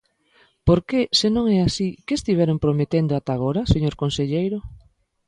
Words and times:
Porque, 0.67 0.99
se 1.19 1.27
non 1.35 1.45
é 1.55 1.57
así, 1.67 1.89
¿que 2.05 2.17
estiveron 2.19 2.61
prometendo 2.63 3.11
ata 3.13 3.31
agora, 3.35 3.69
señor 3.73 3.93
conselleiro? 4.01 4.59